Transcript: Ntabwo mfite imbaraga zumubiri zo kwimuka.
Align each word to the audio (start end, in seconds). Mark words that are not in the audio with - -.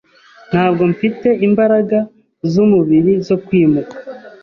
Ntabwo 0.51 0.83
mfite 0.93 1.27
imbaraga 1.47 1.97
zumubiri 2.51 3.13
zo 3.27 3.35
kwimuka. 3.45 3.95